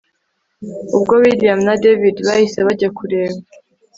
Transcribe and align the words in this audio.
ubwo 0.95 1.13
william 1.23 1.59
na 1.67 1.73
david 1.83 2.15
bahise 2.27 2.59
bajya 2.67 2.89
kureba 2.97 3.37